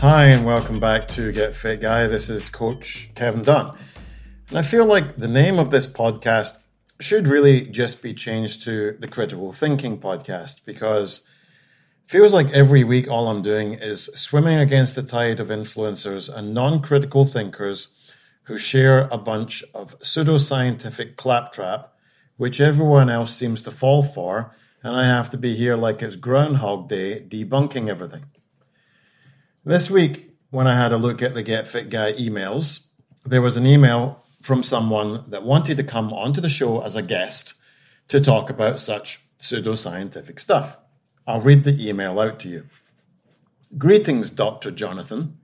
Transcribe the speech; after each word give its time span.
Hi, 0.00 0.28
and 0.28 0.46
welcome 0.46 0.80
back 0.80 1.08
to 1.08 1.30
Get 1.30 1.54
Fit 1.54 1.82
Guy. 1.82 2.06
This 2.06 2.30
is 2.30 2.48
Coach 2.48 3.10
Kevin 3.14 3.42
Don. 3.42 3.76
And 4.48 4.58
I 4.58 4.62
feel 4.62 4.86
like 4.86 5.18
the 5.18 5.28
name 5.28 5.58
of 5.58 5.70
this 5.70 5.86
podcast 5.86 6.56
should 7.00 7.28
really 7.28 7.66
just 7.66 8.00
be 8.00 8.14
changed 8.14 8.62
to 8.64 8.96
the 8.98 9.06
Critical 9.06 9.52
Thinking 9.52 10.00
Podcast 10.00 10.64
because 10.64 11.28
it 12.06 12.10
feels 12.10 12.32
like 12.32 12.50
every 12.52 12.82
week 12.82 13.08
all 13.08 13.28
I'm 13.28 13.42
doing 13.42 13.74
is 13.74 14.06
swimming 14.14 14.58
against 14.58 14.94
the 14.94 15.02
tide 15.02 15.38
of 15.38 15.48
influencers 15.48 16.34
and 16.34 16.54
non 16.54 16.80
critical 16.80 17.26
thinkers 17.26 17.88
who 18.44 18.56
share 18.56 19.06
a 19.08 19.18
bunch 19.18 19.62
of 19.74 19.98
pseudoscientific 19.98 21.16
claptrap, 21.16 21.92
which 22.38 22.58
everyone 22.58 23.10
else 23.10 23.36
seems 23.36 23.62
to 23.64 23.70
fall 23.70 24.02
for, 24.02 24.56
and 24.82 24.96
I 24.96 25.04
have 25.04 25.28
to 25.28 25.36
be 25.36 25.54
here 25.56 25.76
like 25.76 26.00
it's 26.00 26.16
Groundhog 26.16 26.88
Day 26.88 27.20
debunking 27.20 27.90
everything. 27.90 28.24
This 29.64 29.90
week, 29.90 30.34
when 30.48 30.66
I 30.66 30.74
had 30.74 30.90
a 30.90 30.96
look 30.96 31.20
at 31.20 31.34
the 31.34 31.42
Get 31.42 31.68
Fit 31.68 31.90
Guy 31.90 32.14
emails, 32.14 32.86
there 33.26 33.42
was 33.42 33.58
an 33.58 33.66
email 33.66 34.24
from 34.40 34.62
someone 34.62 35.24
that 35.28 35.42
wanted 35.42 35.76
to 35.76 35.84
come 35.84 36.14
onto 36.14 36.40
the 36.40 36.48
show 36.48 36.80
as 36.80 36.96
a 36.96 37.02
guest 37.02 37.52
to 38.08 38.22
talk 38.22 38.48
about 38.48 38.78
such 38.78 39.20
pseudoscientific 39.38 40.40
stuff. 40.40 40.78
I'll 41.26 41.42
read 41.42 41.64
the 41.64 41.86
email 41.86 42.18
out 42.20 42.40
to 42.40 42.48
you. 42.48 42.68
Greetings, 43.76 44.30
Dr. 44.30 44.70
Jonathan. 44.70 45.36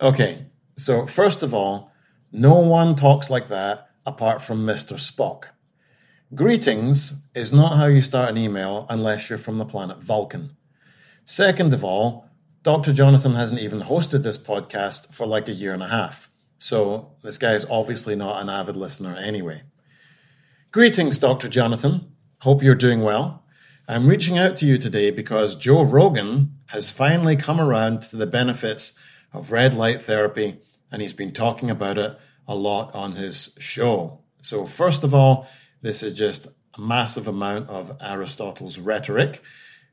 Okay, 0.00 0.46
so 0.76 1.08
first 1.08 1.42
of 1.42 1.52
all, 1.52 1.90
no 2.30 2.60
one 2.60 2.94
talks 2.94 3.30
like 3.30 3.48
that 3.48 3.90
apart 4.06 4.42
from 4.42 4.64
Mr. 4.64 4.94
Spock. 4.94 5.46
Greetings 6.36 7.26
is 7.34 7.52
not 7.52 7.78
how 7.78 7.86
you 7.86 8.00
start 8.00 8.30
an 8.30 8.38
email 8.38 8.86
unless 8.88 9.28
you're 9.28 9.40
from 9.40 9.58
the 9.58 9.64
planet 9.64 9.98
Vulcan. 9.98 10.56
Second 11.24 11.74
of 11.74 11.82
all, 11.82 12.29
Dr. 12.62 12.92
Jonathan 12.92 13.34
hasn't 13.34 13.60
even 13.60 13.80
hosted 13.80 14.22
this 14.22 14.36
podcast 14.36 15.14
for 15.14 15.26
like 15.26 15.48
a 15.48 15.52
year 15.52 15.72
and 15.72 15.82
a 15.82 15.88
half. 15.88 16.30
So 16.58 17.12
this 17.22 17.38
guy 17.38 17.54
is 17.54 17.64
obviously 17.70 18.14
not 18.14 18.42
an 18.42 18.50
avid 18.50 18.76
listener 18.76 19.16
anyway. 19.16 19.62
Greetings, 20.70 21.18
Dr. 21.18 21.48
Jonathan. 21.48 22.12
Hope 22.40 22.62
you're 22.62 22.74
doing 22.74 23.00
well. 23.00 23.44
I'm 23.88 24.06
reaching 24.06 24.36
out 24.36 24.58
to 24.58 24.66
you 24.66 24.76
today 24.76 25.10
because 25.10 25.56
Joe 25.56 25.82
Rogan 25.82 26.58
has 26.66 26.90
finally 26.90 27.34
come 27.34 27.62
around 27.62 28.02
to 28.02 28.16
the 28.16 28.26
benefits 28.26 28.92
of 29.32 29.52
red 29.52 29.72
light 29.72 30.02
therapy 30.02 30.58
and 30.92 31.00
he's 31.00 31.14
been 31.14 31.32
talking 31.32 31.70
about 31.70 31.96
it 31.96 32.18
a 32.46 32.54
lot 32.54 32.94
on 32.94 33.12
his 33.12 33.56
show. 33.58 34.20
So, 34.42 34.66
first 34.66 35.02
of 35.02 35.14
all, 35.14 35.48
this 35.80 36.02
is 36.02 36.12
just 36.12 36.46
a 36.76 36.80
massive 36.80 37.26
amount 37.26 37.70
of 37.70 37.96
Aristotle's 38.02 38.78
rhetoric. 38.78 39.42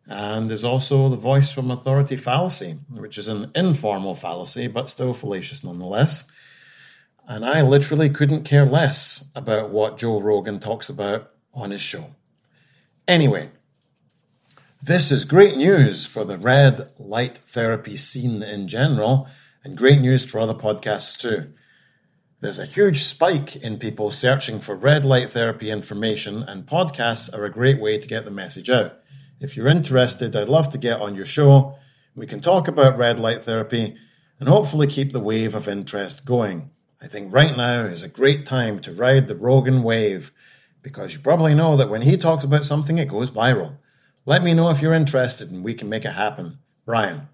And 0.07 0.49
there's 0.49 0.63
also 0.63 1.09
the 1.09 1.17
voice 1.17 1.51
from 1.51 1.69
authority 1.69 2.15
fallacy, 2.15 2.79
which 2.89 3.17
is 3.17 3.27
an 3.27 3.51
informal 3.53 4.15
fallacy, 4.15 4.67
but 4.67 4.89
still 4.89 5.13
fallacious 5.13 5.63
nonetheless. 5.63 6.31
And 7.27 7.45
I 7.45 7.61
literally 7.61 8.09
couldn't 8.09 8.45
care 8.45 8.65
less 8.65 9.29
about 9.35 9.69
what 9.69 9.97
Joe 9.97 10.21
Rogan 10.21 10.61
talks 10.61 10.87
about 10.87 11.31
on 11.53 11.71
his 11.71 11.81
show. 11.81 12.15
Anyway, 13.05 13.51
this 14.81 15.11
is 15.11 15.25
great 15.25 15.57
news 15.57 16.05
for 16.05 16.23
the 16.23 16.37
red 16.37 16.89
light 16.97 17.37
therapy 17.37 17.97
scene 17.97 18.41
in 18.43 18.69
general, 18.69 19.27
and 19.63 19.75
great 19.75 19.99
news 19.99 20.23
for 20.23 20.39
other 20.39 20.53
podcasts 20.53 21.19
too. 21.19 21.51
There's 22.39 22.59
a 22.59 22.65
huge 22.65 23.03
spike 23.03 23.55
in 23.57 23.79
people 23.79 24.11
searching 24.11 24.61
for 24.61 24.75
red 24.75 25.03
light 25.03 25.31
therapy 25.31 25.71
information, 25.71 26.43
and 26.43 26.65
podcasts 26.65 27.33
are 27.33 27.43
a 27.43 27.51
great 27.51 27.81
way 27.81 27.97
to 27.97 28.07
get 28.07 28.23
the 28.23 28.31
message 28.31 28.69
out. 28.69 28.99
If 29.39 29.55
you're 29.55 29.67
interested, 29.67 30.35
I'd 30.35 30.49
love 30.49 30.69
to 30.71 30.77
get 30.77 30.99
on 30.99 31.15
your 31.15 31.25
show. 31.25 31.75
We 32.15 32.25
can 32.25 32.41
talk 32.41 32.67
about 32.67 32.97
red 32.97 33.19
light 33.19 33.43
therapy 33.43 33.95
and 34.39 34.49
hopefully 34.49 34.87
keep 34.87 35.11
the 35.11 35.19
wave 35.19 35.53
of 35.53 35.67
interest 35.67 36.25
going. 36.25 36.71
I 36.99 37.07
think 37.07 37.31
right 37.31 37.55
now 37.55 37.85
is 37.85 38.01
a 38.01 38.07
great 38.07 38.47
time 38.47 38.79
to 38.79 38.91
ride 38.91 39.27
the 39.27 39.35
Rogan 39.35 39.83
wave 39.83 40.31
because 40.81 41.13
you 41.13 41.19
probably 41.19 41.53
know 41.53 41.77
that 41.77 41.89
when 41.89 42.01
he 42.01 42.17
talks 42.17 42.43
about 42.43 42.63
something, 42.63 42.97
it 42.97 43.09
goes 43.09 43.29
viral. 43.29 43.77
Let 44.25 44.43
me 44.43 44.53
know 44.53 44.71
if 44.71 44.81
you're 44.81 44.93
interested 44.93 45.51
and 45.51 45.63
we 45.63 45.75
can 45.75 45.87
make 45.87 46.05
it 46.05 46.13
happen. 46.13 46.57
Brian. 46.85 47.29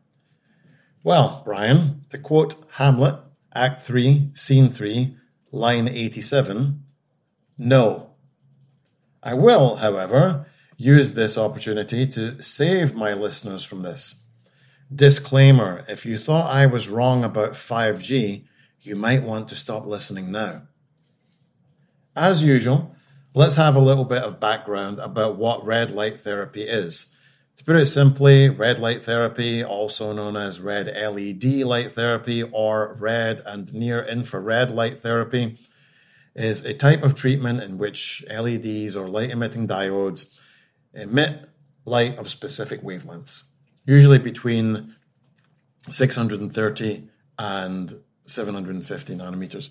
Well, 1.03 1.41
Brian, 1.45 2.05
to 2.11 2.17
quote 2.17 2.55
Hamlet, 2.71 3.19
Act 3.55 3.81
3, 3.81 4.31
Scene 4.33 4.69
3, 4.69 5.15
line 5.51 5.87
87 5.87 6.83
No. 7.57 8.09
I 9.21 9.33
will, 9.35 9.77
however, 9.77 10.47
use 10.77 11.11
this 11.11 11.37
opportunity 11.37 12.07
to 12.07 12.41
save 12.41 12.95
my 12.95 13.13
listeners 13.13 13.63
from 13.63 13.83
this. 13.83 14.23
Disclaimer 14.93 15.85
if 15.87 16.05
you 16.05 16.17
thought 16.17 16.53
I 16.53 16.65
was 16.65 16.87
wrong 16.87 17.23
about 17.23 17.53
5G, 17.53 18.45
you 18.81 18.95
might 18.95 19.23
want 19.23 19.47
to 19.47 19.55
stop 19.55 19.85
listening 19.85 20.31
now. 20.31 20.63
As 22.15 22.43
usual, 22.43 22.95
let's 23.33 23.55
have 23.55 23.75
a 23.75 23.81
little 23.81 24.05
bit 24.05 24.23
of 24.23 24.39
background 24.39 24.99
about 24.99 25.37
what 25.37 25.65
red 25.65 25.91
light 25.91 26.21
therapy 26.21 26.63
is. 26.63 27.15
To 27.57 27.63
put 27.63 27.75
it 27.75 27.87
simply, 27.87 28.49
red 28.49 28.79
light 28.79 29.03
therapy, 29.03 29.63
also 29.63 30.11
known 30.11 30.35
as 30.35 30.59
red 30.59 30.87
LED 30.87 31.43
light 31.65 31.93
therapy 31.93 32.43
or 32.43 32.95
red 32.99 33.41
and 33.45 33.73
near 33.73 34.03
infrared 34.03 34.71
light 34.71 35.01
therapy, 35.01 35.59
is 36.35 36.65
a 36.65 36.73
type 36.73 37.03
of 37.03 37.15
treatment 37.15 37.61
in 37.61 37.77
which 37.77 38.23
LEDs 38.29 38.95
or 38.95 39.07
light 39.07 39.29
emitting 39.29 39.67
diodes 39.67 40.29
emit 40.93 41.49
light 41.85 42.17
of 42.17 42.29
specific 42.29 42.81
wavelengths, 42.81 43.43
usually 43.85 44.19
between 44.19 44.95
630 45.89 47.09
and 47.37 47.99
750 48.25 49.15
nanometers. 49.15 49.69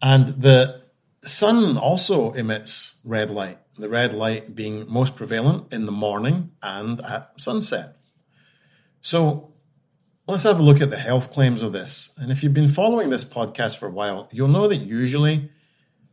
And 0.00 0.42
the 0.42 0.82
sun 1.24 1.76
also 1.76 2.32
emits 2.32 2.96
red 3.04 3.30
light, 3.30 3.58
the 3.76 3.88
red 3.88 4.14
light 4.14 4.54
being 4.54 4.86
most 4.88 5.16
prevalent 5.16 5.72
in 5.72 5.86
the 5.86 5.92
morning 5.92 6.52
and 6.62 7.00
at 7.00 7.32
sunset. 7.38 7.96
So 9.02 9.52
let's 10.26 10.44
have 10.44 10.60
a 10.60 10.62
look 10.62 10.80
at 10.80 10.90
the 10.90 10.98
health 10.98 11.32
claims 11.32 11.62
of 11.62 11.72
this. 11.72 12.14
And 12.16 12.30
if 12.30 12.42
you've 12.42 12.54
been 12.54 12.68
following 12.68 13.10
this 13.10 13.24
podcast 13.24 13.78
for 13.78 13.86
a 13.86 13.90
while, 13.90 14.28
you'll 14.30 14.48
know 14.48 14.68
that 14.68 14.76
usually 14.76 15.50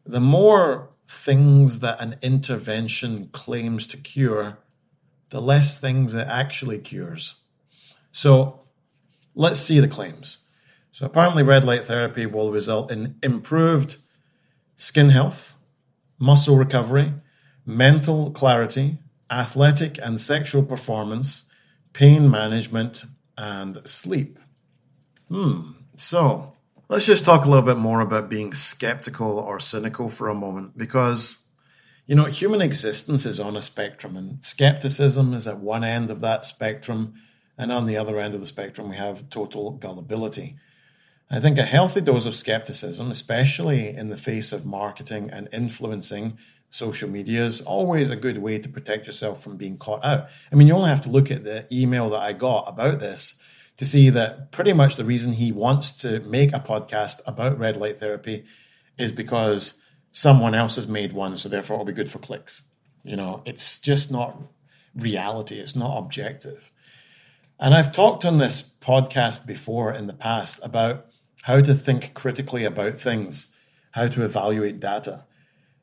the 0.05 0.21
more 0.21 0.89
things 1.07 1.79
that 1.79 2.01
an 2.01 2.17
intervention 2.21 3.29
claims 3.31 3.87
to 3.87 3.97
cure, 3.97 4.57
the 5.29 5.41
less 5.41 5.79
things 5.79 6.13
it 6.13 6.27
actually 6.27 6.79
cures. 6.79 7.41
So 8.11 8.61
let's 9.35 9.59
see 9.59 9.79
the 9.79 9.87
claims. 9.87 10.39
So 10.91 11.05
apparently, 11.05 11.43
red 11.43 11.63
light 11.63 11.85
therapy 11.85 12.25
will 12.25 12.51
result 12.51 12.91
in 12.91 13.15
improved 13.21 13.97
skin 14.75 15.09
health, 15.09 15.53
muscle 16.17 16.57
recovery, 16.57 17.13
mental 17.65 18.31
clarity, 18.31 18.97
athletic 19.29 19.99
and 20.01 20.19
sexual 20.19 20.63
performance, 20.63 21.43
pain 21.93 22.29
management, 22.29 23.03
and 23.37 23.81
sleep. 23.85 24.39
Hmm. 25.29 25.71
So 25.97 26.53
let's 26.89 27.05
just 27.05 27.25
talk 27.25 27.45
a 27.45 27.49
little 27.49 27.65
bit 27.65 27.77
more 27.77 28.01
about 28.01 28.29
being 28.29 28.53
skeptical 28.53 29.39
or 29.39 29.59
cynical 29.59 30.09
for 30.09 30.29
a 30.29 30.35
moment 30.35 30.77
because 30.77 31.45
You 32.07 32.15
know, 32.15 32.23
human 32.23 32.61
existence 32.61 33.25
is 33.25 33.37
on 33.37 33.57
a 33.57 33.61
spectrum, 33.61 34.15
and 34.15 34.39
skepticism 34.41 35.33
is 35.33 35.45
at 35.45 35.59
one 35.59 35.83
end 35.83 36.09
of 36.09 36.21
that 36.21 36.45
spectrum, 36.45 37.15
and 37.57 37.69
on 37.69 37.85
the 37.85 37.97
other 37.97 38.17
end 38.17 38.33
of 38.33 38.39
the 38.39 38.47
spectrum, 38.47 38.89
we 38.89 38.95
have 38.95 39.29
total 39.29 39.71
gullibility. 39.71 40.55
I 41.29 41.41
think 41.41 41.57
a 41.57 41.65
healthy 41.65 41.99
dose 41.99 42.25
of 42.25 42.33
skepticism, 42.33 43.11
especially 43.11 43.89
in 43.89 44.07
the 44.07 44.15
face 44.15 44.53
of 44.53 44.65
marketing 44.65 45.29
and 45.31 45.49
influencing 45.51 46.37
social 46.69 47.09
media, 47.09 47.45
is 47.45 47.59
always 47.59 48.09
a 48.09 48.15
good 48.15 48.37
way 48.37 48.57
to 48.57 48.69
protect 48.69 49.05
yourself 49.05 49.43
from 49.43 49.57
being 49.57 49.75
caught 49.75 50.05
out. 50.05 50.27
I 50.49 50.55
mean, 50.55 50.67
you 50.67 50.75
only 50.75 50.89
have 50.89 51.01
to 51.01 51.09
look 51.09 51.29
at 51.29 51.43
the 51.43 51.67
email 51.69 52.09
that 52.11 52.21
I 52.21 52.31
got 52.31 52.69
about 52.69 53.01
this 53.01 53.41
to 53.77 53.85
see 53.85 54.09
that 54.09 54.51
pretty 54.51 54.73
much 54.73 54.95
the 54.95 55.05
reason 55.05 55.33
he 55.33 55.51
wants 55.51 55.91
to 55.97 56.19
make 56.21 56.53
a 56.53 56.59
podcast 56.59 57.21
about 57.25 57.59
red 57.59 57.77
light 57.77 57.99
therapy 57.99 58.45
is 58.97 59.11
because 59.11 59.81
someone 60.11 60.55
else 60.55 60.75
has 60.75 60.87
made 60.87 61.13
one, 61.13 61.37
so 61.37 61.47
therefore 61.47 61.75
it'll 61.75 61.85
be 61.85 61.93
good 61.93 62.11
for 62.11 62.19
clicks. 62.19 62.63
You 63.03 63.15
know, 63.15 63.43
it's 63.45 63.79
just 63.79 64.11
not 64.11 64.41
reality, 64.95 65.59
it's 65.59 65.75
not 65.75 65.97
objective. 65.97 66.71
And 67.59 67.73
I've 67.73 67.91
talked 67.91 68.25
on 68.25 68.37
this 68.37 68.61
podcast 68.61 69.45
before 69.45 69.93
in 69.93 70.07
the 70.07 70.13
past 70.13 70.59
about 70.63 71.05
how 71.43 71.61
to 71.61 71.73
think 71.73 72.13
critically 72.13 72.65
about 72.65 72.99
things, 72.99 73.53
how 73.91 74.07
to 74.07 74.23
evaluate 74.23 74.79
data. 74.79 75.25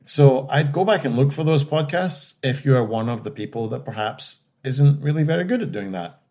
So 0.05 0.47
I'd 0.49 0.71
go 0.71 0.85
back 0.85 1.03
and 1.03 1.15
look 1.15 1.31
for 1.31 1.43
those 1.43 1.63
podcasts 1.63 2.35
if 2.43 2.63
you 2.63 2.75
are 2.75 2.83
one 2.83 3.09
of 3.09 3.23
the 3.23 3.31
people 3.31 3.69
that 3.69 3.83
perhaps 3.83 4.43
isn't 4.63 5.01
really 5.01 5.23
very 5.23 5.43
good 5.43 5.61
at 5.61 5.71
doing 5.71 5.93
that. 5.93 6.21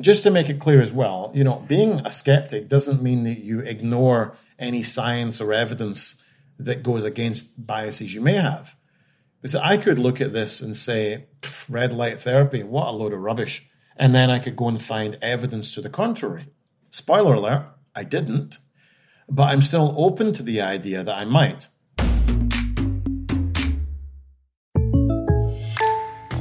Just 0.00 0.24
to 0.24 0.30
make 0.30 0.48
it 0.48 0.58
clear 0.58 0.82
as 0.82 0.92
well, 0.92 1.30
you 1.34 1.44
know, 1.44 1.64
being 1.68 2.00
a 2.04 2.10
skeptic 2.10 2.68
doesn't 2.68 3.00
mean 3.00 3.22
that 3.24 3.38
you 3.38 3.60
ignore 3.60 4.36
any 4.58 4.82
science 4.82 5.40
or 5.40 5.52
evidence 5.52 6.20
that 6.58 6.82
goes 6.82 7.04
against 7.04 7.64
biases 7.64 8.12
you 8.12 8.20
may 8.20 8.32
have. 8.32 8.74
Because 9.40 9.54
I 9.54 9.76
could 9.76 10.00
look 10.00 10.20
at 10.20 10.32
this 10.32 10.60
and 10.60 10.76
say, 10.76 11.26
red 11.68 11.92
light 11.92 12.20
therapy, 12.20 12.64
what 12.64 12.88
a 12.88 12.90
load 12.90 13.12
of 13.12 13.20
rubbish. 13.20 13.68
And 13.96 14.12
then 14.12 14.30
I 14.30 14.40
could 14.40 14.56
go 14.56 14.66
and 14.66 14.82
find 14.82 15.16
evidence 15.22 15.72
to 15.74 15.80
the 15.80 15.90
contrary. 15.90 16.48
Spoiler 16.90 17.34
alert, 17.34 17.66
I 17.94 18.02
didn't. 18.02 18.58
But 19.28 19.44
I'm 19.44 19.62
still 19.62 19.94
open 19.96 20.32
to 20.32 20.42
the 20.42 20.60
idea 20.60 21.04
that 21.04 21.14
I 21.14 21.24
might. 21.24 21.68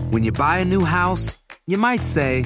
When 0.10 0.24
you 0.24 0.32
buy 0.32 0.58
a 0.58 0.66
new 0.66 0.86
house, 0.86 1.38
you 1.68 1.78
might 1.78 2.04
say, 2.04 2.46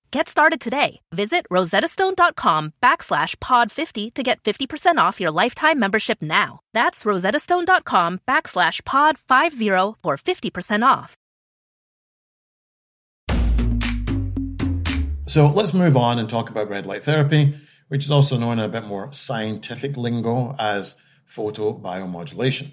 Get 0.11 0.27
started 0.27 0.59
today. 0.59 0.99
Visit 1.13 1.45
rosettastone.com 1.49 2.73
backslash 2.83 3.39
pod 3.39 3.71
50 3.71 4.11
to 4.11 4.23
get 4.23 4.43
50% 4.43 4.97
off 4.97 5.21
your 5.21 5.31
lifetime 5.31 5.79
membership 5.79 6.21
now. 6.21 6.59
That's 6.73 7.05
rosettastone.com 7.05 8.19
backslash 8.27 8.83
pod 8.83 9.17
50 9.17 9.69
for 10.03 10.17
50% 10.17 10.85
off. 10.85 11.15
So 15.27 15.47
let's 15.47 15.73
move 15.73 15.95
on 15.95 16.19
and 16.19 16.29
talk 16.29 16.49
about 16.49 16.69
red 16.69 16.85
light 16.85 17.03
therapy, 17.03 17.55
which 17.87 18.03
is 18.03 18.11
also 18.11 18.37
known 18.37 18.59
in 18.59 18.65
a 18.65 18.67
bit 18.67 18.83
more 18.83 19.13
scientific 19.13 19.95
lingo 19.95 20.53
as 20.59 20.99
photobiomodulation. 21.33 22.71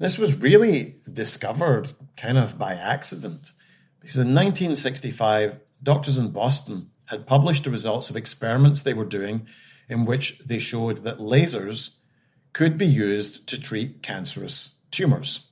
This 0.00 0.18
was 0.18 0.34
really 0.34 0.96
discovered 1.12 1.92
kind 2.16 2.36
of 2.36 2.58
by 2.58 2.74
accident 2.74 3.52
because 4.00 4.16
in 4.16 4.34
1965, 4.34 5.60
doctors 5.82 6.18
in 6.18 6.30
Boston 6.30 6.90
had 7.06 7.26
published 7.26 7.64
the 7.64 7.70
results 7.70 8.10
of 8.10 8.16
experiments 8.16 8.82
they 8.82 8.94
were 8.94 9.04
doing 9.04 9.46
in 9.88 10.04
which 10.04 10.38
they 10.40 10.58
showed 10.58 11.04
that 11.04 11.18
lasers 11.18 11.94
could 12.52 12.76
be 12.76 12.86
used 12.86 13.46
to 13.48 13.60
treat 13.60 14.02
cancerous 14.02 14.70
tumors. 14.90 15.48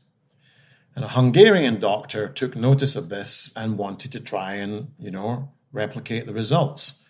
And 0.95 1.05
a 1.05 1.09
Hungarian 1.09 1.79
doctor 1.79 2.29
took 2.29 2.57
notice 2.57 2.97
of 2.97 3.09
this 3.09 3.53
and 3.55 3.79
wanted 3.79 4.13
to 4.13 4.21
try 4.21 4.55
and, 4.55 4.93
you 4.99 5.11
know, 5.11 5.53
replicate 5.73 6.27
the 6.27 6.33
results. 6.33 7.01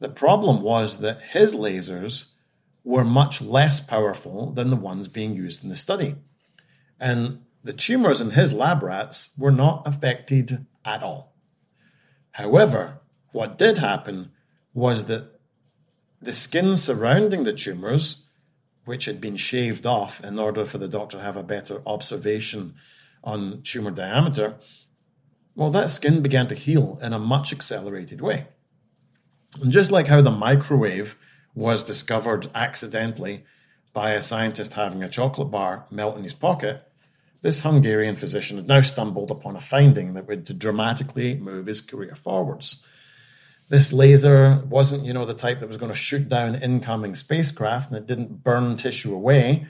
The 0.00 0.08
problem 0.08 0.62
was 0.62 0.98
that 0.98 1.22
his 1.22 1.54
lasers 1.54 2.32
were 2.84 3.04
much 3.04 3.40
less 3.40 3.80
powerful 3.80 4.52
than 4.52 4.70
the 4.70 4.76
ones 4.76 5.08
being 5.08 5.34
used 5.34 5.64
in 5.64 5.70
the 5.70 5.76
study. 5.76 6.16
And 7.00 7.40
the 7.64 7.72
tumors 7.72 8.20
in 8.20 8.30
his 8.30 8.52
lab 8.52 8.82
rats 8.82 9.30
were 9.36 9.50
not 9.50 9.86
affected 9.86 10.66
at 10.84 11.02
all. 11.02 11.35
However, 12.36 13.00
what 13.32 13.56
did 13.56 13.78
happen 13.78 14.30
was 14.74 15.06
that 15.06 15.40
the 16.20 16.34
skin 16.34 16.76
surrounding 16.76 17.44
the 17.44 17.54
tumors, 17.54 18.26
which 18.84 19.06
had 19.06 19.22
been 19.22 19.38
shaved 19.38 19.86
off 19.86 20.22
in 20.22 20.38
order 20.38 20.66
for 20.66 20.76
the 20.76 20.86
doctor 20.86 21.16
to 21.16 21.22
have 21.22 21.38
a 21.38 21.42
better 21.42 21.80
observation 21.86 22.74
on 23.24 23.62
tumor 23.62 23.90
diameter, 23.90 24.56
well, 25.54 25.70
that 25.70 25.90
skin 25.90 26.20
began 26.20 26.46
to 26.48 26.54
heal 26.54 26.98
in 27.00 27.14
a 27.14 27.18
much 27.18 27.54
accelerated 27.54 28.20
way. 28.20 28.48
And 29.62 29.72
just 29.72 29.90
like 29.90 30.08
how 30.08 30.20
the 30.20 30.30
microwave 30.30 31.16
was 31.54 31.84
discovered 31.84 32.50
accidentally 32.54 33.46
by 33.94 34.10
a 34.10 34.20
scientist 34.20 34.74
having 34.74 35.02
a 35.02 35.08
chocolate 35.08 35.50
bar 35.50 35.86
melt 35.90 36.18
in 36.18 36.22
his 36.22 36.34
pocket, 36.34 36.85
this 37.46 37.60
Hungarian 37.60 38.16
physician 38.16 38.56
had 38.56 38.66
now 38.66 38.82
stumbled 38.82 39.30
upon 39.30 39.54
a 39.54 39.60
finding 39.60 40.14
that 40.14 40.26
would 40.26 40.58
dramatically 40.58 41.36
move 41.36 41.66
his 41.66 41.80
career 41.80 42.16
forwards. 42.16 42.84
This 43.68 43.92
laser 43.92 44.64
wasn't, 44.68 45.04
you 45.04 45.12
know, 45.12 45.24
the 45.24 45.32
type 45.32 45.60
that 45.60 45.68
was 45.68 45.76
going 45.76 45.92
to 45.92 45.96
shoot 45.96 46.28
down 46.28 46.56
incoming 46.56 47.14
spacecraft 47.14 47.88
and 47.88 47.98
it 47.98 48.06
didn't 48.08 48.42
burn 48.42 48.76
tissue 48.76 49.14
away, 49.14 49.68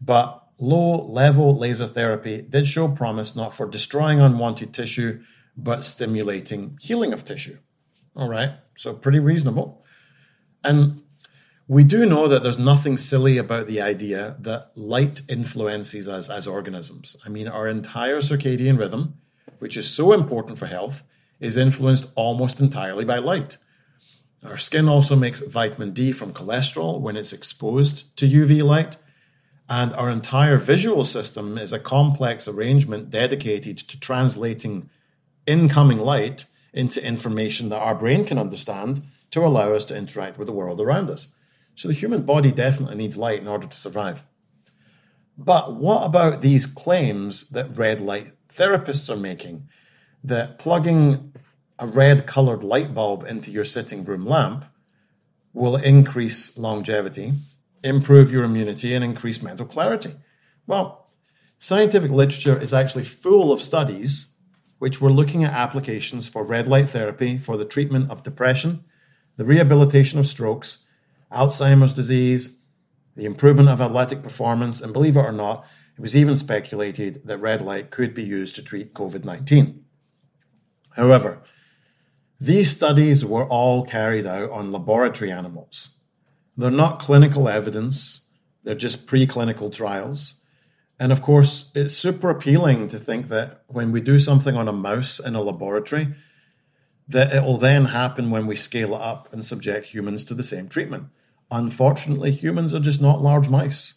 but 0.00 0.40
low 0.60 1.04
level 1.04 1.58
laser 1.58 1.88
therapy 1.88 2.42
did 2.42 2.68
show 2.68 2.86
promise 2.86 3.34
not 3.34 3.52
for 3.52 3.66
destroying 3.66 4.20
unwanted 4.20 4.72
tissue, 4.72 5.20
but 5.56 5.82
stimulating 5.82 6.78
healing 6.80 7.12
of 7.12 7.24
tissue. 7.24 7.58
All 8.14 8.28
right, 8.28 8.52
so 8.76 8.94
pretty 8.94 9.18
reasonable. 9.18 9.84
And 10.62 11.02
we 11.68 11.82
do 11.82 12.06
know 12.06 12.28
that 12.28 12.42
there's 12.42 12.58
nothing 12.58 12.96
silly 12.96 13.38
about 13.38 13.66
the 13.66 13.80
idea 13.80 14.36
that 14.40 14.70
light 14.76 15.22
influences 15.28 16.06
us 16.06 16.30
as 16.30 16.46
organisms. 16.46 17.16
I 17.24 17.28
mean, 17.28 17.48
our 17.48 17.66
entire 17.66 18.20
circadian 18.20 18.78
rhythm, 18.78 19.14
which 19.58 19.76
is 19.76 19.90
so 19.90 20.12
important 20.12 20.58
for 20.58 20.66
health, 20.66 21.02
is 21.40 21.56
influenced 21.56 22.06
almost 22.14 22.60
entirely 22.60 23.04
by 23.04 23.18
light. 23.18 23.56
Our 24.44 24.58
skin 24.58 24.88
also 24.88 25.16
makes 25.16 25.40
vitamin 25.40 25.92
D 25.92 26.12
from 26.12 26.32
cholesterol 26.32 27.00
when 27.00 27.16
it's 27.16 27.32
exposed 27.32 28.16
to 28.18 28.28
UV 28.28 28.62
light. 28.62 28.96
And 29.68 29.92
our 29.94 30.08
entire 30.08 30.58
visual 30.58 31.04
system 31.04 31.58
is 31.58 31.72
a 31.72 31.80
complex 31.80 32.46
arrangement 32.46 33.10
dedicated 33.10 33.78
to 33.78 33.98
translating 33.98 34.88
incoming 35.46 35.98
light 35.98 36.44
into 36.72 37.04
information 37.04 37.70
that 37.70 37.80
our 37.80 37.96
brain 37.96 38.24
can 38.24 38.38
understand 38.38 39.02
to 39.32 39.44
allow 39.44 39.72
us 39.72 39.84
to 39.86 39.96
interact 39.96 40.38
with 40.38 40.46
the 40.46 40.52
world 40.52 40.80
around 40.80 41.10
us. 41.10 41.28
So 41.76 41.88
the 41.88 41.94
human 41.94 42.22
body 42.22 42.50
definitely 42.50 42.96
needs 42.96 43.16
light 43.16 43.40
in 43.40 43.46
order 43.46 43.66
to 43.66 43.76
survive. 43.76 44.24
But 45.38 45.76
what 45.76 46.04
about 46.04 46.40
these 46.40 46.64
claims 46.64 47.50
that 47.50 47.76
red 47.76 48.00
light 48.00 48.32
therapists 48.54 49.10
are 49.10 49.18
making 49.18 49.68
that 50.24 50.58
plugging 50.58 51.34
a 51.78 51.86
red 51.86 52.26
colored 52.26 52.64
light 52.64 52.94
bulb 52.94 53.24
into 53.26 53.50
your 53.50 53.64
sitting 53.64 54.04
room 54.04 54.26
lamp 54.26 54.64
will 55.52 55.76
increase 55.76 56.56
longevity, 56.56 57.34
improve 57.84 58.32
your 58.32 58.44
immunity, 58.44 58.94
and 58.94 59.04
increase 59.04 59.42
mental 59.42 59.66
clarity? 59.66 60.14
Well, 60.66 61.10
scientific 61.58 62.10
literature 62.10 62.58
is 62.58 62.72
actually 62.72 63.04
full 63.04 63.52
of 63.52 63.60
studies 63.60 64.32
which 64.78 65.00
were 65.00 65.12
looking 65.12 65.44
at 65.44 65.52
applications 65.52 66.26
for 66.26 66.44
red 66.44 66.66
light 66.66 66.88
therapy 66.88 67.38
for 67.38 67.58
the 67.58 67.64
treatment 67.64 68.10
of 68.10 68.22
depression, 68.22 68.84
the 69.36 69.44
rehabilitation 69.44 70.18
of 70.18 70.26
strokes, 70.26 70.85
Alzheimer's 71.36 71.94
disease, 71.94 72.58
the 73.14 73.24
improvement 73.24 73.68
of 73.68 73.80
athletic 73.80 74.22
performance, 74.22 74.80
and 74.80 74.92
believe 74.92 75.16
it 75.16 75.20
or 75.20 75.32
not, 75.32 75.64
it 75.96 76.00
was 76.00 76.16
even 76.16 76.36
speculated 76.36 77.22
that 77.26 77.38
red 77.38 77.62
light 77.62 77.90
could 77.90 78.14
be 78.14 78.22
used 78.22 78.54
to 78.56 78.62
treat 78.62 78.94
COVID 78.94 79.24
19. 79.24 79.84
However, 80.90 81.42
these 82.40 82.70
studies 82.74 83.24
were 83.24 83.46
all 83.46 83.84
carried 83.84 84.26
out 84.26 84.50
on 84.50 84.72
laboratory 84.72 85.30
animals. 85.30 85.96
They're 86.56 86.70
not 86.70 86.98
clinical 86.98 87.48
evidence, 87.48 88.26
they're 88.64 88.74
just 88.74 89.06
preclinical 89.06 89.72
trials. 89.72 90.34
And 90.98 91.12
of 91.12 91.22
course, 91.22 91.70
it's 91.74 91.94
super 91.94 92.30
appealing 92.30 92.88
to 92.88 92.98
think 92.98 93.28
that 93.28 93.62
when 93.66 93.92
we 93.92 94.00
do 94.00 94.18
something 94.18 94.56
on 94.56 94.68
a 94.68 94.72
mouse 94.72 95.18
in 95.18 95.34
a 95.34 95.42
laboratory, 95.42 96.14
that 97.08 97.34
it 97.34 97.42
will 97.44 97.58
then 97.58 97.86
happen 97.86 98.30
when 98.30 98.46
we 98.46 98.56
scale 98.56 98.94
it 98.94 99.00
up 99.00 99.32
and 99.32 99.44
subject 99.44 99.86
humans 99.86 100.24
to 100.24 100.34
the 100.34 100.44
same 100.44 100.68
treatment. 100.68 101.04
Unfortunately, 101.50 102.32
humans 102.32 102.74
are 102.74 102.80
just 102.80 103.00
not 103.00 103.22
large 103.22 103.48
mice. 103.48 103.94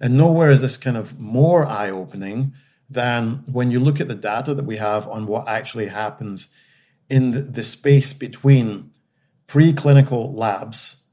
And 0.00 0.16
nowhere 0.16 0.50
is 0.50 0.60
this 0.60 0.76
kind 0.76 0.96
of 0.96 1.18
more 1.18 1.66
eye 1.66 1.90
opening 1.90 2.52
than 2.88 3.44
when 3.50 3.70
you 3.70 3.80
look 3.80 4.00
at 4.00 4.08
the 4.08 4.14
data 4.14 4.54
that 4.54 4.66
we 4.66 4.76
have 4.76 5.08
on 5.08 5.26
what 5.26 5.48
actually 5.48 5.86
happens 5.86 6.48
in 7.08 7.52
the 7.52 7.64
space 7.64 8.12
between 8.12 8.90
preclinical 9.48 10.34
labs 10.34 11.04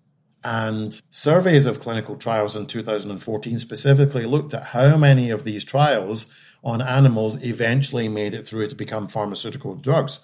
and 0.43 1.01
surveys 1.11 1.65
of 1.65 1.79
clinical 1.79 2.17
trials 2.17 2.55
in 2.55 2.65
2014 2.65 3.59
specifically 3.59 4.25
looked 4.25 4.53
at 4.53 4.63
how 4.63 4.97
many 4.97 5.29
of 5.29 5.45
these 5.45 5.63
trials 5.63 6.31
on 6.63 6.81
animals 6.81 7.41
eventually 7.43 8.07
made 8.07 8.33
it 8.33 8.47
through 8.47 8.67
to 8.67 8.75
become 8.75 9.07
pharmaceutical 9.07 9.75
drugs. 9.75 10.19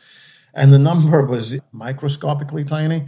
And 0.54 0.74
the 0.74 0.80
number 0.80 1.26
was 1.26 1.60
microscopically 1.72 2.64
tiny. 2.66 3.08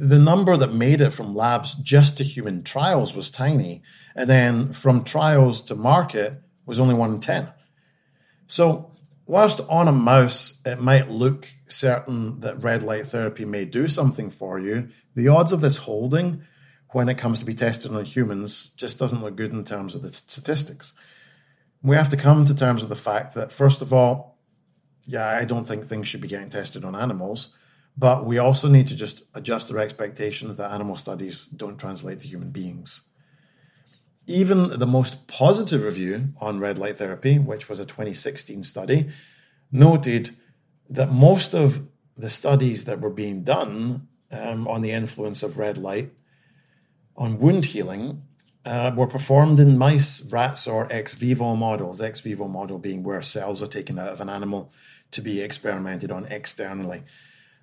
The 0.00 0.18
number 0.18 0.56
that 0.56 0.72
made 0.72 1.02
it 1.02 1.12
from 1.12 1.34
labs 1.34 1.74
just 1.74 2.16
to 2.16 2.24
human 2.24 2.62
trials 2.62 3.14
was 3.14 3.28
tiny. 3.28 3.82
And 4.16 4.30
then 4.30 4.72
from 4.72 5.04
trials 5.04 5.60
to 5.64 5.74
market 5.74 6.40
was 6.64 6.80
only 6.80 6.94
one 6.94 7.12
in 7.12 7.20
10. 7.20 7.50
So, 8.48 8.92
whilst 9.26 9.60
on 9.68 9.88
a 9.88 9.92
mouse 9.92 10.62
it 10.64 10.80
might 10.80 11.10
look 11.10 11.48
certain 11.68 12.40
that 12.40 12.62
red 12.62 12.82
light 12.82 13.08
therapy 13.08 13.44
may 13.44 13.66
do 13.66 13.88
something 13.88 14.30
for 14.30 14.58
you, 14.58 14.88
the 15.14 15.28
odds 15.28 15.52
of 15.52 15.60
this 15.60 15.76
holding 15.76 16.44
when 16.92 17.10
it 17.10 17.18
comes 17.18 17.40
to 17.40 17.44
be 17.44 17.54
tested 17.54 17.92
on 17.92 18.02
humans 18.06 18.72
just 18.78 18.98
doesn't 18.98 19.22
look 19.22 19.36
good 19.36 19.52
in 19.52 19.64
terms 19.66 19.94
of 19.94 20.00
the 20.00 20.14
statistics. 20.14 20.94
We 21.82 21.94
have 21.96 22.08
to 22.08 22.16
come 22.16 22.46
to 22.46 22.54
terms 22.54 22.80
with 22.80 22.88
the 22.88 22.96
fact 22.96 23.34
that, 23.34 23.52
first 23.52 23.82
of 23.82 23.92
all, 23.92 24.38
yeah, 25.04 25.28
I 25.28 25.44
don't 25.44 25.68
think 25.68 25.86
things 25.86 26.08
should 26.08 26.22
be 26.22 26.28
getting 26.28 26.48
tested 26.48 26.86
on 26.86 26.96
animals, 26.96 27.54
but 28.00 28.24
we 28.24 28.38
also 28.38 28.66
need 28.66 28.86
to 28.86 28.96
just 28.96 29.24
adjust 29.34 29.70
our 29.70 29.78
expectations 29.78 30.56
that 30.56 30.72
animal 30.72 30.96
studies 30.96 31.44
don't 31.44 31.76
translate 31.76 32.18
to 32.20 32.26
human 32.26 32.50
beings. 32.50 33.02
Even 34.26 34.78
the 34.78 34.86
most 34.86 35.26
positive 35.26 35.82
review 35.82 36.30
on 36.40 36.60
red 36.60 36.78
light 36.78 36.96
therapy, 36.96 37.38
which 37.38 37.68
was 37.68 37.78
a 37.78 37.84
2016 37.84 38.64
study, 38.64 39.10
noted 39.70 40.30
that 40.88 41.12
most 41.12 41.52
of 41.52 41.86
the 42.16 42.30
studies 42.30 42.86
that 42.86 43.02
were 43.02 43.10
being 43.10 43.44
done 43.44 44.08
um, 44.30 44.66
on 44.66 44.80
the 44.80 44.92
influence 44.92 45.42
of 45.42 45.58
red 45.58 45.76
light 45.76 46.10
on 47.16 47.38
wound 47.38 47.66
healing 47.66 48.22
uh, 48.64 48.92
were 48.96 49.06
performed 49.06 49.60
in 49.60 49.76
mice, 49.76 50.22
rats, 50.32 50.66
or 50.66 50.90
ex 50.90 51.12
vivo 51.12 51.54
models. 51.54 52.00
Ex 52.00 52.20
vivo 52.20 52.48
model 52.48 52.78
being 52.78 53.02
where 53.02 53.20
cells 53.20 53.62
are 53.62 53.66
taken 53.66 53.98
out 53.98 54.08
of 54.08 54.22
an 54.22 54.30
animal 54.30 54.72
to 55.10 55.20
be 55.20 55.42
experimented 55.42 56.10
on 56.10 56.24
externally. 56.26 57.02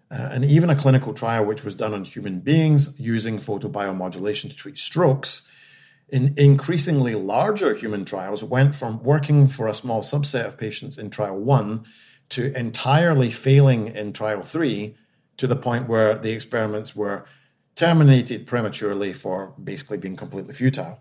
Uh, 0.09 0.29
and 0.31 0.45
even 0.45 0.69
a 0.69 0.75
clinical 0.75 1.13
trial 1.13 1.43
which 1.43 1.65
was 1.65 1.75
done 1.75 1.93
on 1.93 2.05
human 2.05 2.39
beings 2.39 2.97
using 2.99 3.39
photobiomodulation 3.39 4.49
to 4.49 4.55
treat 4.55 4.77
strokes 4.77 5.49
in 6.09 6.33
increasingly 6.37 7.15
larger 7.15 7.73
human 7.73 8.05
trials 8.05 8.43
went 8.43 8.73
from 8.73 9.03
working 9.03 9.47
for 9.47 9.67
a 9.67 9.73
small 9.73 10.01
subset 10.01 10.45
of 10.45 10.57
patients 10.57 10.97
in 10.97 11.09
trial 11.09 11.37
one 11.37 11.85
to 12.29 12.57
entirely 12.57 13.31
failing 13.31 13.87
in 13.87 14.13
trial 14.13 14.43
three 14.43 14.95
to 15.35 15.47
the 15.47 15.55
point 15.55 15.87
where 15.87 16.17
the 16.17 16.31
experiments 16.31 16.95
were 16.95 17.25
terminated 17.75 18.47
prematurely 18.47 19.13
for 19.13 19.53
basically 19.61 19.97
being 19.97 20.15
completely 20.15 20.53
futile. 20.53 20.99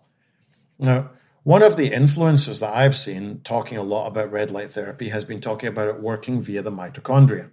Now, 0.79 1.11
one 1.43 1.63
of 1.63 1.77
the 1.77 1.91
influencers 1.91 2.59
that 2.61 2.75
I've 2.75 2.97
seen 2.97 3.41
talking 3.45 3.79
a 3.79 3.83
lot 3.83 4.09
about 4.09 4.33
red 4.33 4.51
light 4.51 4.73
therapy 4.73 5.09
has 5.11 5.25
been 5.25 5.41
talking 5.41 5.69
about 5.69 5.89
it 5.89 6.01
working 6.01 6.43
via 6.43 6.63
the 6.63 6.73
mitochondria. 6.73 7.51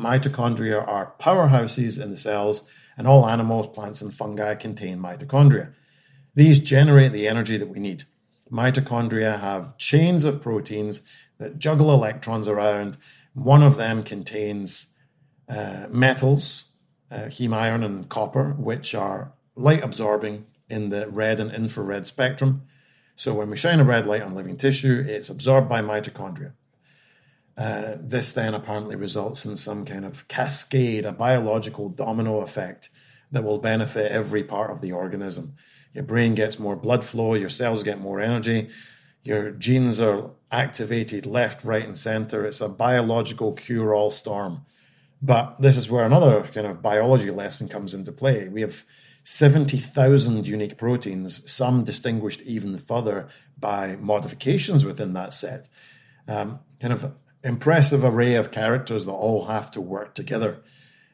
Mitochondria 0.00 0.86
are 0.88 1.12
powerhouses 1.20 2.02
in 2.02 2.10
the 2.10 2.16
cells, 2.16 2.64
and 2.96 3.06
all 3.06 3.28
animals, 3.28 3.66
plants, 3.74 4.00
and 4.00 4.14
fungi 4.14 4.54
contain 4.54 4.98
mitochondria. 4.98 5.72
These 6.34 6.60
generate 6.60 7.12
the 7.12 7.28
energy 7.28 7.58
that 7.58 7.68
we 7.68 7.78
need. 7.78 8.04
Mitochondria 8.50 9.38
have 9.40 9.76
chains 9.76 10.24
of 10.24 10.42
proteins 10.42 11.00
that 11.38 11.58
juggle 11.58 11.92
electrons 11.92 12.48
around. 12.48 12.96
One 13.34 13.62
of 13.62 13.76
them 13.76 14.02
contains 14.02 14.94
uh, 15.48 15.86
metals, 15.90 16.70
uh, 17.10 17.24
heme 17.24 17.54
iron 17.54 17.84
and 17.84 18.08
copper, 18.08 18.54
which 18.58 18.94
are 18.94 19.32
light 19.54 19.82
absorbing 19.84 20.46
in 20.70 20.88
the 20.88 21.08
red 21.08 21.40
and 21.40 21.52
infrared 21.52 22.06
spectrum. 22.06 22.62
So 23.16 23.34
when 23.34 23.50
we 23.50 23.56
shine 23.56 23.80
a 23.80 23.84
red 23.84 24.06
light 24.06 24.22
on 24.22 24.34
living 24.34 24.56
tissue, 24.56 25.04
it's 25.06 25.28
absorbed 25.28 25.68
by 25.68 25.82
mitochondria. 25.82 26.52
Uh, 27.56 27.96
this 28.00 28.32
then 28.32 28.54
apparently 28.54 28.96
results 28.96 29.44
in 29.44 29.56
some 29.56 29.84
kind 29.84 30.04
of 30.04 30.26
cascade, 30.28 31.04
a 31.04 31.12
biological 31.12 31.88
domino 31.88 32.40
effect 32.40 32.88
that 33.32 33.44
will 33.44 33.58
benefit 33.58 34.10
every 34.10 34.42
part 34.42 34.70
of 34.70 34.80
the 34.80 34.92
organism. 34.92 35.54
Your 35.92 36.04
brain 36.04 36.34
gets 36.34 36.58
more 36.58 36.76
blood 36.76 37.04
flow, 37.04 37.34
your 37.34 37.50
cells 37.50 37.82
get 37.82 38.00
more 38.00 38.20
energy, 38.20 38.70
your 39.22 39.50
genes 39.50 40.00
are 40.00 40.30
activated 40.50 41.26
left, 41.26 41.64
right, 41.64 41.86
and 41.86 41.98
center. 41.98 42.46
It's 42.46 42.60
a 42.60 42.68
biological 42.68 43.52
cure 43.52 43.94
all 43.94 44.10
storm. 44.10 44.64
But 45.22 45.60
this 45.60 45.76
is 45.76 45.90
where 45.90 46.04
another 46.04 46.42
kind 46.54 46.66
of 46.66 46.80
biology 46.80 47.30
lesson 47.30 47.68
comes 47.68 47.92
into 47.92 48.12
play. 48.12 48.48
We 48.48 48.62
have 48.62 48.84
70,000 49.24 50.46
unique 50.46 50.78
proteins, 50.78 51.50
some 51.50 51.84
distinguished 51.84 52.40
even 52.42 52.78
further 52.78 53.28
by 53.58 53.96
modifications 53.96 54.84
within 54.84 55.12
that 55.12 55.34
set. 55.34 55.68
Um, 56.26 56.60
kind 56.80 56.94
of 56.94 57.12
impressive 57.42 58.04
array 58.04 58.34
of 58.34 58.50
characters 58.50 59.06
that 59.06 59.12
all 59.12 59.46
have 59.46 59.70
to 59.72 59.80
work 59.80 60.14
together. 60.14 60.62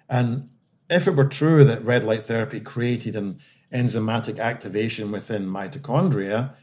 And 0.09 0.51
if 0.89 1.07
it 1.07 1.17
were 1.17 1.27
true 1.27 1.65
that 1.65 1.85
red 1.85 2.05
light 2.05 2.27
therapy 2.27 2.61
created 2.61 3.17
an 3.17 3.41
enzymatic 3.73 4.39
activation 4.39 5.11
within 5.13 5.47
mitochondria, 5.47 6.55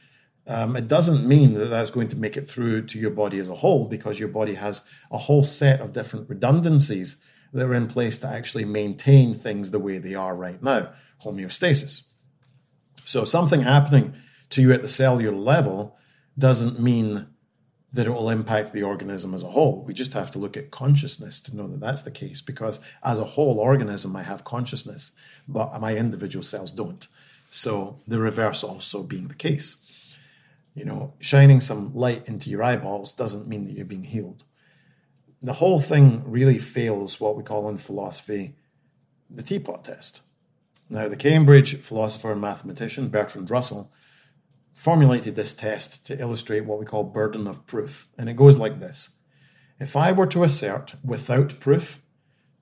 um, 0.46 0.76
it 0.76 0.88
doesn't 0.88 1.26
mean 1.26 1.54
that 1.54 1.68
that's 1.68 1.92
going 1.92 2.10
to 2.10 2.18
make 2.18 2.36
it 2.36 2.50
through 2.50 2.88
to 2.88 3.00
your 3.00 3.12
body 3.12 3.40
as 3.40 3.48
a 3.48 3.56
whole 3.56 3.86
because 3.86 4.20
your 4.20 4.28
body 4.28 4.56
has 4.56 4.82
a 5.10 5.18
whole 5.18 5.46
set 5.46 5.80
of 5.80 5.94
different 5.94 6.30
redundancies 6.30 7.22
that 7.54 7.66
are 7.66 7.74
in 7.74 7.88
place 7.88 8.18
to 8.18 8.28
actually 8.28 8.66
maintain 8.66 9.36
things 9.36 9.72
the 9.72 9.80
way 9.80 10.00
they 10.00 10.16
are 10.16 10.36
right 10.36 10.62
now 10.62 10.90
homeostasis. 11.24 12.08
So, 13.06 13.26
something 13.26 13.62
happening 13.62 14.16
to 14.52 14.62
you 14.62 14.74
at 14.74 14.82
the 14.82 14.90
cellular 14.90 15.36
level 15.36 15.98
doesn't 16.38 16.80
mean 16.80 17.28
that 17.94 18.08
it 18.08 18.12
will 18.12 18.30
impact 18.30 18.74
the 18.74 18.84
organism 18.84 19.34
as 19.34 19.44
a 19.44 19.52
whole. 19.52 19.84
We 19.86 19.94
just 19.94 20.14
have 20.14 20.32
to 20.32 20.40
look 20.40 20.58
at 20.58 20.72
consciousness 20.72 21.40
to 21.42 21.56
know 21.56 21.68
that 21.68 21.80
that's 21.80 22.02
the 22.02 22.12
case 22.12 22.42
because, 22.42 22.80
as 23.04 23.20
a 23.20 23.24
whole 23.24 23.60
organism, 23.60 24.16
I 24.16 24.24
have 24.24 24.44
consciousness, 24.44 25.12
but 25.48 25.80
my 25.80 25.96
individual 25.96 26.44
cells 26.44 26.72
don't. 26.72 27.08
So, 27.52 27.98
the 28.08 28.20
reverse 28.20 28.64
also 28.64 29.04
being 29.04 29.28
the 29.28 29.36
case. 29.36 29.78
You 30.74 30.86
know, 30.86 31.14
shining 31.20 31.62
some 31.62 31.94
light 31.94 32.28
into 32.28 32.50
your 32.50 32.64
eyeballs 32.64 33.14
doesn't 33.14 33.48
mean 33.48 33.66
that 33.66 33.74
you're 33.74 33.86
being 33.86 34.04
healed 34.04 34.44
the 35.44 35.54
whole 35.54 35.82
thing 35.82 36.24
really 36.26 36.58
fails 36.58 37.20
what 37.20 37.36
we 37.36 37.44
call 37.44 37.68
in 37.68 37.78
philosophy 37.78 38.56
the 39.30 39.44
teapot 39.44 39.84
test. 39.84 40.22
Now, 40.90 41.08
the 41.10 41.18
Cambridge 41.18 41.82
philosopher 41.82 42.32
and 42.32 42.42
mathematician 42.42 43.10
Bertrand 43.10 43.52
Russell 43.52 43.92
formulated 44.74 45.36
this 45.36 45.54
test 45.54 46.06
to 46.08 46.20
illustrate 46.20 46.66
what 46.66 46.80
we 46.80 46.86
call 46.86 47.04
burden 47.04 47.48
of 47.48 47.66
proof. 47.68 48.08
And 48.18 48.30
it 48.30 48.38
goes 48.38 48.58
like 48.58 48.80
this 48.80 49.16
If 49.80 49.96
I 49.96 50.12
were 50.12 50.28
to 50.28 50.44
assert 50.44 50.96
without 51.04 51.60
proof 51.60 52.02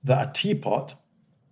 that 0.04 0.28
a 0.28 0.32
teapot, 0.32 0.94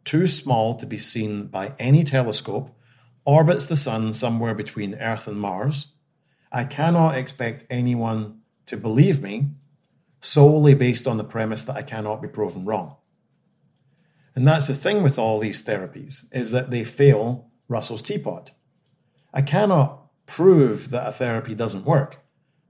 too 0.05 0.27
small 0.27 0.75
to 0.77 0.87
be 0.87 0.99
seen 0.99 1.47
by 1.47 1.73
any 1.79 2.05
telescope, 2.05 2.77
orbits 3.25 3.67
the 3.67 3.77
sun 3.77 4.13
somewhere 4.13 4.55
between 4.55 4.95
Earth 4.95 5.27
and 5.27 5.41
Mars, 5.41 5.89
I 6.51 6.65
cannot 6.65 7.15
expect 7.15 7.65
anyone 7.71 8.41
to 8.67 8.77
believe 8.77 9.23
me 9.23 9.51
solely 10.21 10.75
based 10.75 11.07
on 11.07 11.17
the 11.17 11.25
premise 11.25 11.65
that 11.65 11.77
I 11.77 11.83
cannot 11.83 12.21
be 12.21 12.29
proven 12.29 12.65
wrong. 12.65 12.97
And 14.35 14.47
that's 14.47 14.69
the 14.69 14.75
thing 14.75 15.03
with 15.03 15.19
all 15.19 15.39
these 15.39 15.65
therapies 15.65 16.25
is 16.33 16.51
that 16.51 16.71
they 16.71 16.85
fail 16.85 17.51
Russell's 17.69 18.03
teapot. 18.03 18.53
I 19.33 19.43
cannot 19.43 20.00
prove 20.31 20.91
that 20.91 21.09
a 21.09 21.13
therapy 21.13 21.55
doesn't 21.57 21.85
work, 21.85 22.19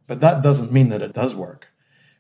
but 0.07 0.21
that 0.21 0.43
doesn't 0.43 0.73
mean 0.73 0.89
that 0.89 1.03
it 1.03 1.13
does 1.13 1.35
work, 1.35 1.69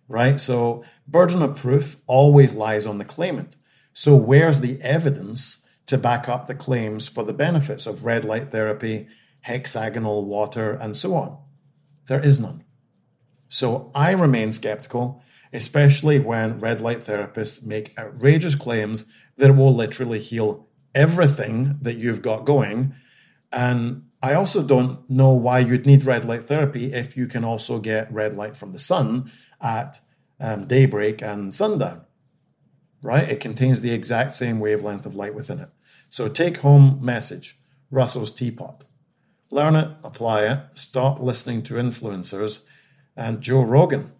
right? 0.06 0.38
So 0.38 0.84
burden 1.08 1.40
of 1.40 1.56
proof 1.56 1.96
always 2.06 2.52
lies 2.52 2.86
on 2.86 2.98
the 2.98 3.06
claimant. 3.06 3.56
So 3.94 4.14
where's 4.14 4.60
the 4.60 4.80
evidence 4.82 5.66
to 5.86 5.96
back 5.96 6.28
up 6.28 6.46
the 6.46 6.54
claims 6.54 7.08
for 7.08 7.24
the 7.24 7.32
benefits 7.32 7.86
of 7.86 8.04
red 8.04 8.22
light 8.24 8.50
therapy, 8.50 9.08
hexagonal 9.40 10.26
water, 10.26 10.72
and 10.72 10.94
so 10.94 11.14
on? 11.14 11.38
There 12.06 12.20
is 12.20 12.38
none. 12.38 12.64
So 13.48 13.90
I 13.94 14.12
remain 14.12 14.52
skeptical, 14.52 15.22
especially 15.54 16.20
when 16.20 16.60
red 16.60 16.82
light 16.82 17.06
therapists 17.06 17.64
make 17.64 17.98
outrageous 17.98 18.54
claims 18.54 19.06
that 19.38 19.50
it 19.50 19.56
will 19.56 19.74
literally 19.74 20.20
heal 20.20 20.68
everything 20.94 21.78
that 21.80 21.96
you've 21.96 22.20
got 22.20 22.44
going. 22.44 22.94
And 23.52 24.04
I 24.22 24.34
also 24.34 24.62
don't 24.62 25.08
know 25.08 25.30
why 25.30 25.60
you'd 25.60 25.86
need 25.86 26.04
red 26.04 26.24
light 26.24 26.46
therapy 26.46 26.92
if 26.92 27.16
you 27.16 27.26
can 27.26 27.44
also 27.44 27.78
get 27.78 28.12
red 28.12 28.36
light 28.36 28.56
from 28.56 28.72
the 28.72 28.78
sun 28.78 29.30
at 29.60 30.00
um, 30.38 30.66
daybreak 30.66 31.22
and 31.22 31.54
sundown, 31.54 32.02
right? 33.02 33.28
It 33.28 33.40
contains 33.40 33.80
the 33.80 33.92
exact 33.92 34.34
same 34.34 34.60
wavelength 34.60 35.06
of 35.06 35.16
light 35.16 35.34
within 35.34 35.58
it. 35.58 35.68
So 36.08 36.28
take 36.28 36.58
home 36.58 36.98
message 37.00 37.58
Russell's 37.90 38.32
teapot. 38.32 38.84
Learn 39.50 39.74
it, 39.74 39.90
apply 40.04 40.44
it, 40.44 40.60
stop 40.76 41.20
listening 41.20 41.62
to 41.64 41.74
influencers 41.74 42.64
and 43.16 43.40
Joe 43.40 43.62
Rogan. 43.62 44.12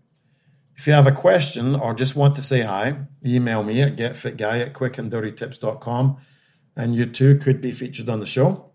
If 0.77 0.87
you 0.87 0.93
have 0.95 1.07
a 1.07 1.13
question 1.13 1.75
or 1.75 1.95
just 1.95 2.17
want 2.17 2.35
to 2.37 2.43
say 2.43 2.63
hi, 2.63 2.97
email 3.25 3.63
me 3.63 3.83
at 3.83 3.97
getfitguy 3.97 4.63
at 4.63 4.73
quickanddirtytips.com 4.73 6.17
and 6.75 6.97
you 6.97 7.07
too 7.07 7.39
could 7.39 7.61
be 7.61 7.73
featured 7.73 8.09
on 8.09 8.21
the 8.21 8.27
show. 8.27 8.70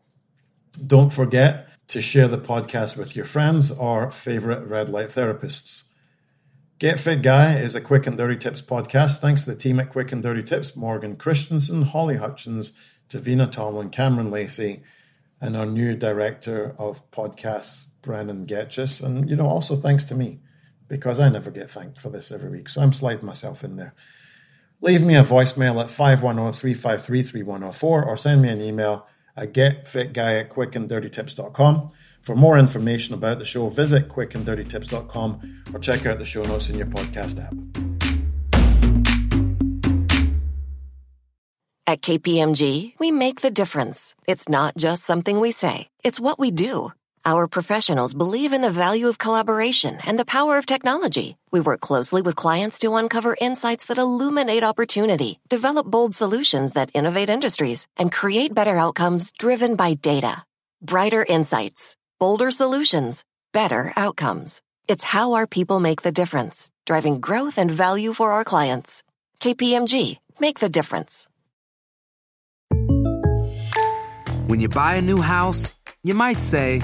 Don't 0.76 1.14
forget 1.14 1.70
to 1.88 2.02
share 2.02 2.28
the 2.28 2.38
podcast 2.38 2.98
with 2.98 3.16
your 3.16 3.26
friends 3.26 3.72
or 3.72 4.12
favorite 4.12 4.68
red 4.68 4.90
light 4.90 5.10
therapists. 5.10 5.84
Get 6.80 7.00
Fit 7.00 7.22
Guy 7.22 7.58
is 7.58 7.76
a 7.76 7.82
Quick 7.82 8.06
and 8.06 8.18
Dirty 8.18 8.36
Tips 8.36 8.62
podcast. 8.62 9.20
Thanks 9.20 9.44
to 9.44 9.52
the 9.52 9.56
team 9.56 9.80
at 9.80 9.90
Quick 9.90 10.12
and 10.12 10.22
Dirty 10.22 10.44
Tips 10.44 10.76
Morgan 10.76 11.16
Christensen, 11.16 11.84
Holly 11.84 12.18
Hutchins, 12.18 12.74
Davina 13.10 13.50
Tomlin, 13.50 13.90
Cameron 13.90 14.32
Lacey, 14.32 14.84
and 15.40 15.56
our 15.56 15.66
new 15.66 15.96
director 15.96 16.76
of 16.78 17.10
podcasts, 17.12 17.88
Brennan 18.02 18.46
Getchus. 18.46 19.02
And, 19.02 19.30
you 19.30 19.38
know, 19.38 19.48
also 19.48 19.78
thanks 19.78 20.04
to 20.06 20.16
me 20.16 20.42
because 20.90 21.22
I 21.22 21.30
never 21.30 21.52
get 21.52 21.72
thanked 21.72 22.00
for 22.00 22.10
this 22.10 22.32
every 22.32 22.50
week. 22.50 22.68
So 22.68 22.82
I'm 22.82 22.92
sliding 22.92 23.26
myself 23.26 23.64
in 23.64 23.78
there. 23.78 23.94
Leave 24.82 25.02
me 25.02 25.16
a 25.16 25.24
voicemail 25.24 25.82
at 25.82 25.90
510 25.90 26.60
353 26.60 27.24
3104 27.24 28.04
or 28.04 28.18
send 28.18 28.42
me 28.42 28.50
an 28.50 28.62
email 28.62 29.08
at 29.38 29.54
getfitguy 29.54 30.40
at 30.40 30.50
quickanddirtytips.com. 30.50 31.92
For 32.22 32.36
more 32.36 32.58
information 32.58 33.14
about 33.14 33.40
the 33.40 33.46
show, 33.46 33.70
visit 33.70 34.10
quickanddirtytips.com 34.10 35.64
or 35.74 35.80
check 35.80 36.06
out 36.06 36.18
the 36.20 36.26
show 36.26 36.44
notes 36.44 36.70
in 36.70 36.78
your 36.78 36.88
podcast 36.88 37.44
app. 37.44 37.54
At 41.88 42.02
KPMG, 42.02 42.94
we 42.98 43.12
make 43.12 43.42
the 43.42 43.52
difference. 43.52 44.16
It's 44.28 44.50
not 44.50 44.76
just 44.76 45.04
something 45.04 45.40
we 45.40 45.52
say, 45.52 45.88
it's 46.04 46.20
what 46.20 46.40
we 46.40 46.50
do. 46.50 46.92
Our 47.28 47.48
professionals 47.48 48.14
believe 48.14 48.54
in 48.54 48.62
the 48.62 48.70
value 48.70 49.08
of 49.08 49.18
collaboration 49.18 49.98
and 50.06 50.20
the 50.20 50.32
power 50.38 50.60
of 50.60 50.68
technology. 50.68 51.38
We 51.50 51.60
work 51.60 51.82
closely 51.82 52.22
with 52.22 52.36
clients 52.36 52.78
to 52.80 52.94
uncover 52.94 53.36
insights 53.42 53.86
that 53.86 53.98
illuminate 53.98 54.64
opportunity, 54.64 55.40
develop 55.50 55.88
bold 55.88 56.14
solutions 56.14 56.74
that 56.74 56.92
innovate 56.94 57.30
industries, 57.30 57.88
and 57.98 58.12
create 58.12 58.54
better 58.54 58.78
outcomes 58.78 59.32
driven 59.40 59.76
by 59.76 59.96
data. 59.96 60.44
Brighter 60.84 61.26
insights, 61.28 61.98
bolder 62.20 62.52
solutions, 62.52 63.24
better 63.52 63.92
outcomes. 63.96 64.62
It's 64.88 65.04
how 65.04 65.34
our 65.34 65.48
people 65.48 65.80
make 65.80 66.04
the 66.04 66.12
difference, 66.12 66.70
driving 66.86 67.22
growth 67.22 67.58
and 67.58 67.72
value 67.72 68.14
for 68.14 68.34
our 68.34 68.44
clients. 68.44 69.02
KPMG, 69.40 70.20
make 70.40 70.60
the 70.60 70.70
difference. 70.70 71.28
When 74.46 74.60
you 74.60 74.70
buy 74.70 74.94
a 74.94 75.02
new 75.02 75.22
house, 75.22 75.74
you 76.04 76.14
might 76.14 76.40
say, 76.40 76.84